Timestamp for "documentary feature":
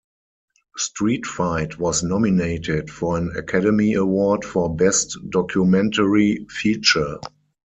5.29-7.19